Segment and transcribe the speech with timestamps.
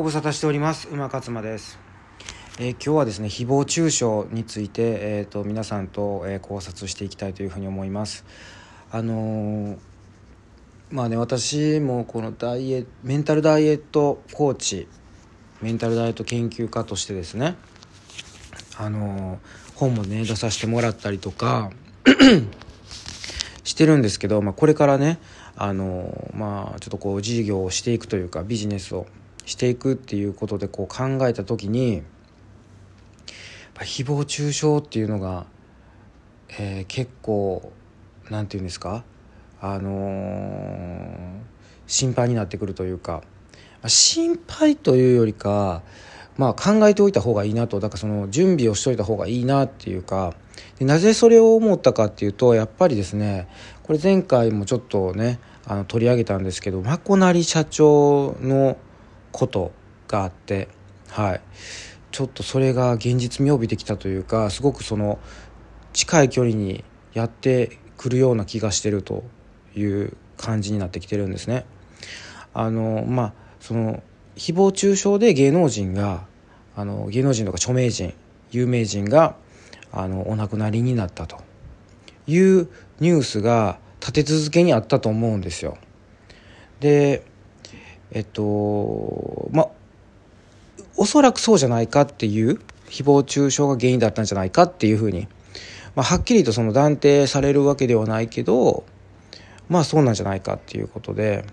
[0.00, 0.88] ご無沙汰しております。
[0.88, 1.78] 馬勝間です、
[2.58, 8.24] えー、今日はですね誹謗中傷について、えーと、皆さんと、えー、考察していきたいというふうに思います。
[8.90, 9.78] あのー、
[10.90, 14.88] まあね私もこのダイエメンタルダイエットコーチ
[15.60, 17.56] メンタルダイエット研究家としてですね
[18.78, 19.38] あの
[19.74, 21.72] 本もね出させてもらったりとか
[23.64, 25.18] してるんですけど、まあ、これからね
[25.56, 29.06] あのまあちょっとこう事業をしていくというかビジネスを
[29.50, 32.02] していくっていうことでこう考えた時に
[33.74, 35.46] 誹謗中傷っていうのが、
[36.50, 37.72] えー、結構
[38.30, 39.02] 何て言うんですか
[39.60, 41.30] あのー、
[41.88, 43.22] 心配になってくるというか
[43.86, 45.82] 心配というよりか
[46.36, 50.34] まあ考えておいた方がいいなとだからその準備をしといた方がいいなっていうか
[50.78, 53.48] でなぜそれを思ったかっていうとやっぱりですね
[53.82, 58.76] これ前回もちょっとねあの取り上げたんですけどまこなり社長の
[59.32, 59.72] こと
[60.08, 60.68] があって
[61.08, 61.40] はい
[62.10, 65.18] ちょっとそれが現実味を帯びてきたというかすごくその
[65.92, 69.24] 近い距離にやってくるような気がしてると
[69.76, 71.66] いう感じになってきてるんですね。
[72.54, 74.02] あのまあその
[74.36, 76.26] 誹謗中傷で芸能人が
[76.74, 78.14] あの芸能人とか著名人
[78.50, 79.36] 有名人が
[79.92, 81.42] あのお亡くなりになったと
[82.26, 82.68] いう
[83.00, 85.76] ニュースが立て続けにあったと思うんですよ。
[86.80, 87.24] で
[88.12, 89.68] えっとまあ
[90.96, 95.28] おそらくそうじゃないかっていう誹謗中傷が原因だったんじゃないかっていうふうに、
[95.94, 98.84] まあ、はっきりとその断定されるわけではないけど
[99.68, 101.44] まあそうなんじゃないかっていうことで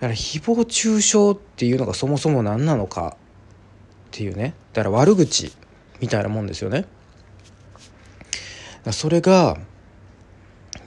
[0.00, 5.52] から誹謗中傷っていうのがそもそも何なのかっていうねだから悪口
[6.00, 6.86] みたいなもんですよね。
[8.92, 9.56] それが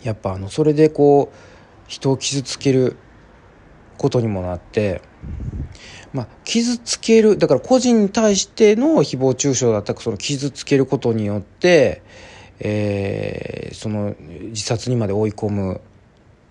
[0.03, 1.35] やっぱあのそれでこう
[1.87, 2.97] 人を傷つける
[3.97, 5.01] ことにもなって、
[6.13, 12.01] まあ、傷つけるだから個人に対しての誹謗中傷だったらその傷つけることによって、
[12.59, 15.79] えー、その自殺にまで追い込むっ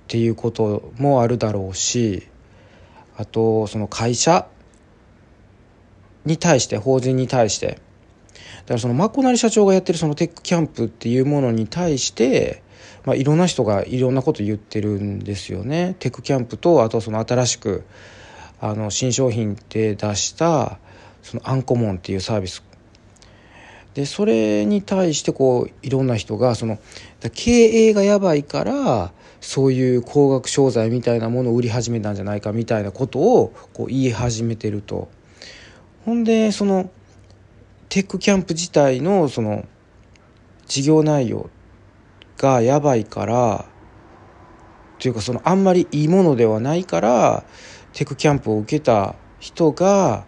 [0.09, 2.29] ていうこともあるだろうし
[3.17, 4.47] あとその会社
[6.25, 12.62] に対して法人に対してだからそのマコナリ社長がやってるそのテックキャンプっていうものに対して
[13.06, 15.94] まあ、いろんな人がいろんなこと言ってるんですよね。
[16.00, 17.84] テックキャンプとあとその新しく
[18.61, 20.78] あの新商品で出した
[21.22, 22.65] そのアンコモンっていうサービス。
[23.94, 26.78] でそれに対してこういろんな人がその
[27.33, 35.09] 経営がやばいからそういう高額商材みたいなものを売り始めたんじゃないかみたいなことをこう言い始めてると。
[36.05, 36.91] ほんでその
[37.88, 39.65] テックキャンプ自体のその
[40.67, 41.49] 事業内容
[42.37, 43.67] がやばいから
[44.99, 47.45] というかそのあんまりいいものではないから
[47.93, 50.27] テクキャンプを受けた人が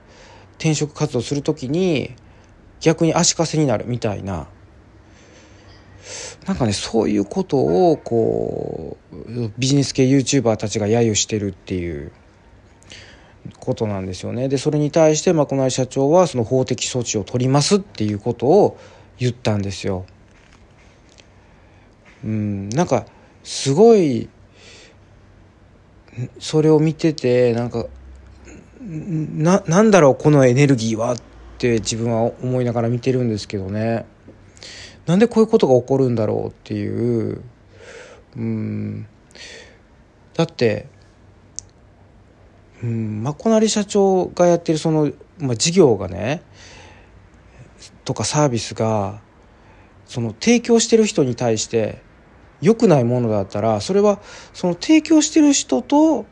[0.58, 2.14] 転職活動する時に
[2.80, 4.48] 逆に足かせになるみたいな。
[6.46, 12.12] なんかねそういうことをこうビジネス系 YouTuber たちが揶揄してるっていう。
[13.58, 14.48] ことなんですよね。
[14.48, 18.78] でそれに対してまこな社長はその法的措置を取りますっていうことを
[19.18, 20.06] 言ったんですよ。
[22.24, 22.68] うん。
[22.70, 23.06] なんか
[23.42, 24.28] すごい
[26.38, 27.86] それを見ててなんか
[28.80, 31.16] ななんだろうこのエネルギーはっ
[31.58, 34.06] て自分は思いながら見てるんですけどね。
[35.06, 37.42] なんでこういうことが起こるんだろうっていう
[38.36, 39.06] うん。
[40.34, 40.88] だって
[42.82, 46.42] うんまこなり社長がやってるその、まあ、事業がね
[48.04, 49.20] とかサービスが
[50.06, 52.02] その提供してる人に対して
[52.60, 54.20] 良くないものだったらそれは
[54.52, 56.26] その提供してる人と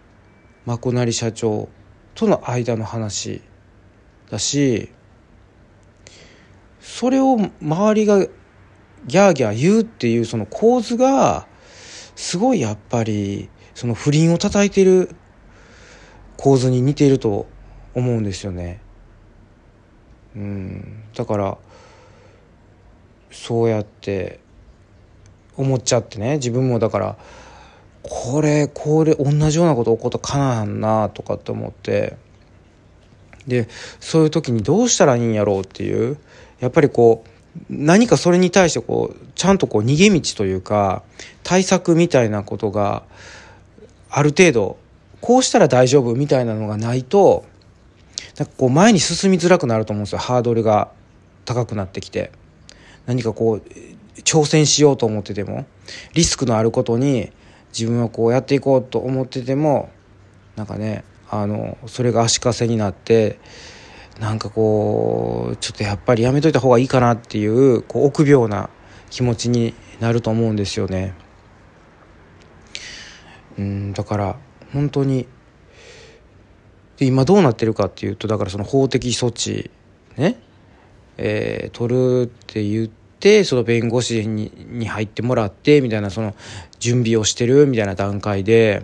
[0.65, 1.69] まこなり社長
[2.15, 3.43] との間の話
[4.31, 4.91] だし
[6.81, 11.47] それを周りがギャーギャー言うっていうその構図が
[12.17, 15.15] すごいやっぱりその不倫を叩いてる
[16.37, 17.47] 構図に似ていると
[17.95, 18.81] 思うんですよね。
[20.35, 21.59] うんだから
[23.31, 24.41] そうやって
[25.57, 27.17] 思っちゃってね自分もだから
[28.03, 32.17] これこれ同じようなこと起こったかなんなとかって思って
[33.47, 33.69] で
[34.01, 36.19] そういう時にどうしたらいいんやろうっていう
[36.61, 37.31] やっぱりこう
[37.71, 41.03] 何かそれに対してこうちゃんとこう逃げ道というか
[41.43, 43.05] 対策みたいなことが
[44.11, 44.79] ある程度
[45.21, 47.45] こうしたら大丈夫みたいなのがないと
[48.39, 50.19] なんかこう前に進みづらくなると思うんですよ。
[50.19, 50.91] ハードルが
[51.45, 52.31] 高くなってきて。
[53.07, 53.63] 何かこう
[54.25, 55.67] 挑戦しようと思ってても
[56.15, 57.33] リスクのあることに
[57.77, 59.91] 自分はこうやっていこうと思ってても
[60.57, 63.39] なんかねあのそれが足かせになって
[64.21, 68.71] なんかこうちょっとやっぱりやめといた方がいいかなっていうこう臆病な
[69.11, 71.15] 気持ちになると思うんですよね。
[73.59, 74.37] うんだから
[74.73, 75.27] 本当に
[76.97, 79.71] で今どうなってるかっていうとだからその法的措置
[80.17, 80.39] ね、
[81.19, 83.06] えー、取るって言って
[83.45, 86.35] その弁護士にに入ってもらってみたいなその
[86.79, 88.83] 準備をしてるみたいな段階で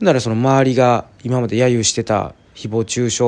[0.00, 3.24] だからその周りが今まで揶揄してた誹謗中傷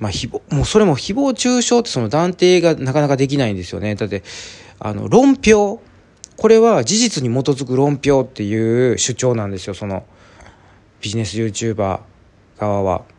[0.00, 4.24] まあ、誹謗もうそれも誹謗中傷ってその断定がなかなかできないんですよねだって
[4.80, 5.80] あの論評
[6.36, 10.04] これは事実に基づく論評っていう主張なんですよその
[11.00, 12.00] ビジネス YouTuber
[12.58, 13.13] 側は。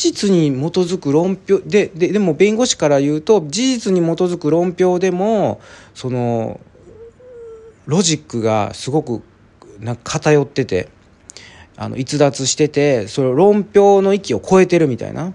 [0.00, 5.60] 実に基づく論評でででも弁護士から言うと事実に基づく論評でも
[5.94, 6.60] その
[7.86, 9.22] ロジックがすごく
[9.80, 10.88] なんか偏ってて
[11.76, 15.32] あの逸脱しててそれ論評の域を超えてるみたいな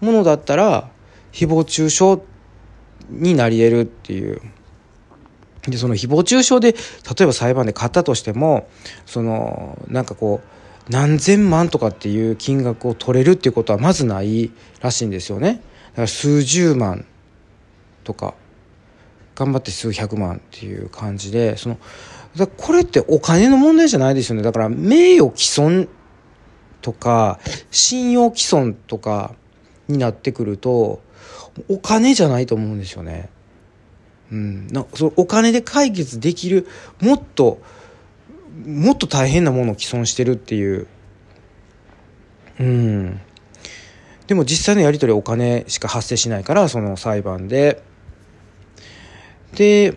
[0.00, 0.90] ものだったら
[1.32, 2.22] 誹謗中傷
[3.10, 4.40] になり得るっていう。
[5.68, 6.78] でその誹謗中傷で例
[7.20, 8.66] えば裁判で勝ったとしても
[9.04, 10.59] そのなんかこう
[10.90, 14.50] 何千万とかっていう金額を取れるっていうことはまずない
[14.80, 15.62] らしいんですよね。
[15.90, 17.06] だから数十万
[18.02, 18.34] とか
[19.36, 21.78] 頑張って数百万っていう感じでその
[22.36, 24.42] だこれってお金の問題じゃないですよね。
[24.42, 25.88] だから名誉毀損
[26.82, 27.38] とか
[27.70, 29.34] 信用毀損とか
[29.88, 31.02] になってくると
[31.68, 33.30] お金じゃないと思うんですよね。
[34.32, 36.66] うん、なそのお金で解決できる
[37.00, 37.60] もっと
[38.66, 40.86] もっと大変なものを毀損してるっていう。
[42.58, 43.20] うん。
[44.26, 47.82] でも実際のやり取りはお金しか発生しないからその裁判で。
[49.54, 49.96] で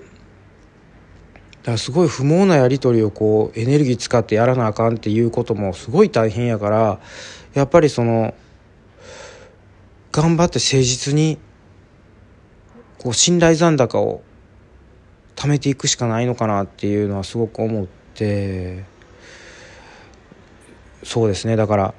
[1.62, 7.00] だすごい不毛なやり取りをこうエネルギー使ってやらなあかんっていうこともすごい大変やから
[7.54, 8.34] やっぱりその
[10.12, 11.38] 頑張って誠実に
[12.98, 14.24] こう信頼残高を
[15.36, 18.03] 貯めていくしかないのかなっていうのはすごく思って
[21.04, 21.94] そうですねだから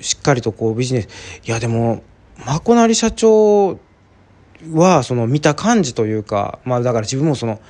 [0.00, 1.08] しっかりとこうビジネス
[1.44, 2.02] いやでも
[2.44, 3.78] まこなり社長
[4.72, 7.60] はその見た感じというかまあだから自分もその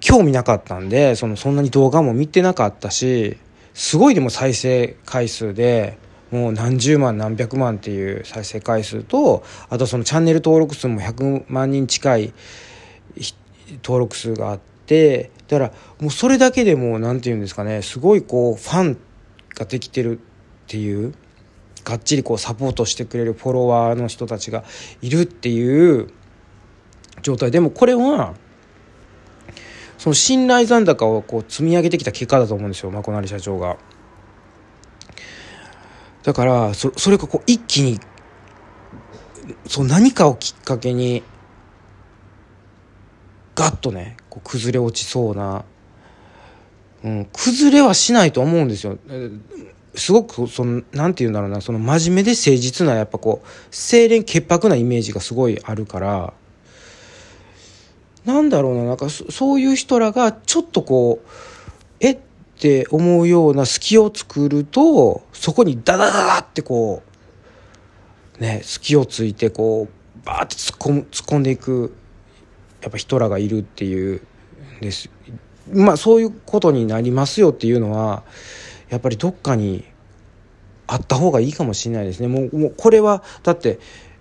[0.00, 3.38] 興味なかったんでそのそんなに動画も見てなかったし
[3.74, 5.98] すごいでも再生回数で
[6.30, 12.32] もう何十万何百万っていう再生回数とあとそのチャンネル登録数も100万人近い
[13.82, 18.98] 登録数があってだからもうそれだけでも何て言うんですかねすごいこうファン
[19.54, 20.22] ができてるっ
[20.66, 21.12] ていう
[21.84, 24.64] がっちりこうサポートしてくれるフォロワーの人たちが
[25.02, 26.08] いるっていう
[27.20, 28.32] 状態でもこれは
[29.98, 33.76] その信頼残高をこう積み上げてきた結果だと思うんですよまこなり社長が。
[36.22, 38.00] だからそれがこう一気に
[39.66, 41.22] そう何かをきっかけに
[43.62, 45.64] ガッとねこう崩れ落ちそうな、
[47.04, 48.98] うん、崩れはしないと思うんですよ。
[49.94, 51.60] すごくそのなんて言うんだろうな。
[51.60, 56.32] その真面目で誠実なやっぱこう清廉潔白なイメージがすごいあるから。
[58.24, 58.84] なんだろうな。
[58.84, 61.28] なんかそういう人らがちょっとこう
[62.00, 62.18] えっ
[62.62, 67.02] って思うような隙を作るとそこにダダダダってこ
[68.38, 71.92] うね隙をついてこうバーって突っ込む突っ込んでいく
[72.82, 74.22] やっぱ人らがいるっていう
[74.80, 75.10] です。
[75.72, 78.24] まあそういうことになりますよっていうのは
[78.88, 79.84] やっぱりどっかに
[80.86, 82.28] あった方がいいかもしれないですね。
[82.28, 83.78] もうもうこれはだって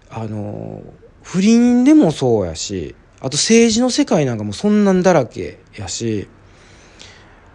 [0.10, 0.82] あの
[1.24, 6.28] 不倫でもそうやしあと政治の世界なんかもそんなんだらけやし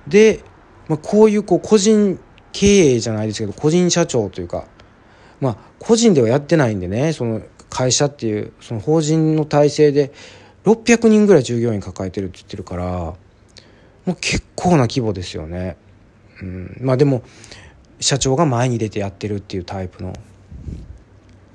[0.06, 0.44] で
[0.88, 2.18] まあ、こういうこう個人
[2.52, 4.66] 経営じゃないですけど個人社長というか、
[5.40, 10.12] まあ、個人ではやってないんでねその会社っていうその法人の体制で
[10.66, 13.16] 600人ぐらい従業員抱えてるって言ってるからも
[14.08, 15.76] う結構な規模ですよね。
[16.42, 17.22] うん、まあでも
[17.98, 20.12] 社長が前に出てやってるっていうタイプの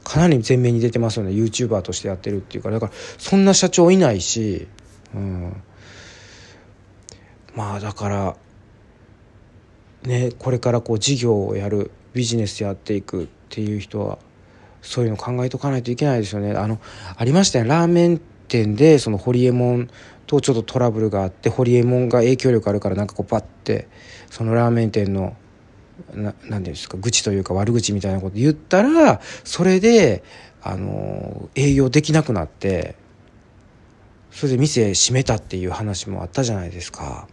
[0.03, 1.31] かなり前面に出てますよね。
[1.31, 2.79] YouTuber としてやってるっていうから。
[2.79, 4.67] だからそんな社長いないし、
[5.13, 5.61] うん、
[7.53, 8.35] まあだから
[10.03, 14.17] ね、これからこう事業をやるビジネスやっていくっていう人は
[14.81, 16.53] そういうの考えとかないといけないですよね。
[16.53, 16.79] あの
[17.15, 17.69] ありましたね。
[17.69, 18.21] ラーメン
[18.51, 19.89] 店でそのホリエモン
[20.27, 23.87] とちょっとトラブルがあってホリエモンが影響力あるからなんかこうパッて
[24.29, 25.35] そのラーメン店の
[26.13, 30.23] ななんですか愚痴というか悪口みたいなこと言ったらそれで
[30.61, 32.95] あの営業できなくなって
[34.31, 37.27] それで店閉めたっていう話もあったじゃないですか。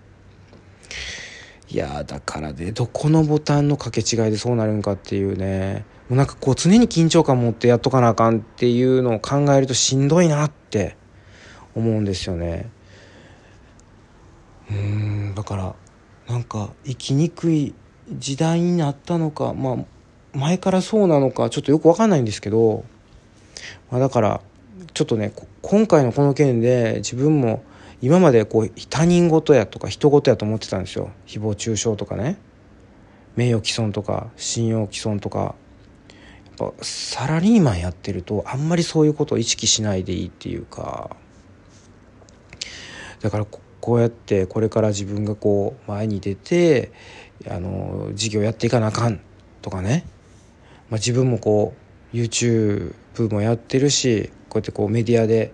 [1.71, 10.97] いやだからねどこのボタンの掛け違いでそうなるんかっていうねもうなんかこう常に緊張感持ってやっとかなあかんっていうのを考えるとしんどいなって
[11.78, 12.70] 思うんですよね。
[14.70, 15.75] うんだから
[16.28, 17.75] なんか生きにくい
[18.11, 19.76] 時代になったのかまあ
[20.37, 22.85] 前からそうなのかちょっとよく分かんないんですけど、
[23.90, 24.40] まあ、だから
[24.94, 25.32] ちょっとね
[25.62, 27.64] 今回のこの件で自分も
[28.00, 31.11] 今までこう他人事やとか人事やと思ってたんですよ。
[31.26, 32.38] 誹謗中傷とかね。
[33.37, 35.54] 名誉毀損とか信用毀損とか。
[36.58, 41.16] やっぱサラリーマンやってるとあんまりそういうことを意識しないでいいっていうか。
[43.21, 46.93] だからこうやってこれから自分がこう前に出て
[47.49, 49.21] あの事業やっていかなあかん
[49.63, 50.05] とかね、
[50.91, 51.75] まあ、自分もこ
[52.13, 52.93] う YouTube
[53.31, 55.53] もやってるしこうやってこうメディアで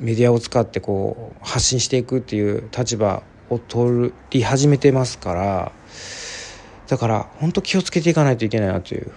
[0.00, 5.72] メディアを使ってこう発信していくっていう立場を取り始めてますから
[6.88, 9.12] だから本当気をつけていかないといけないなという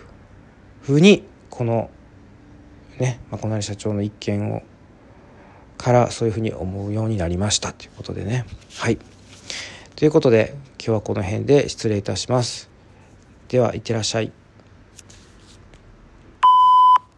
[0.81, 1.89] ふうにこの
[2.99, 4.61] ねまこなり社長の一件を
[5.77, 8.45] からそういうふうに思うようになりましたということでね。
[8.77, 8.97] はい。
[9.95, 12.69] ということで今日はこの辺で失礼いたします。
[13.47, 14.31] ではいってらっしゃい。